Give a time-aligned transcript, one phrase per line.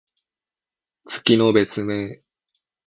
[1.05, 2.23] 月の別名。